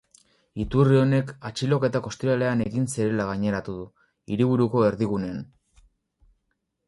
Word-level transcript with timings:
Iturri 0.61 0.95
honek 0.99 1.27
atxiloketak 1.49 2.07
ostiralean 2.11 2.63
egin 2.69 2.89
zirela 2.95 3.27
gaineratu 3.31 3.75
du, 3.81 3.85
hiriburuko 4.33 4.83
erdigunean. 4.87 5.45